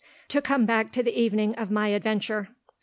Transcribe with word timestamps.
To 0.29 0.41
come 0.41 0.65
back 0.65 0.91
to 0.93 1.03
the 1.03 1.15
evening 1.15 1.53
of 1.57 1.69
my 1.69 1.89
adventure. 1.89 2.49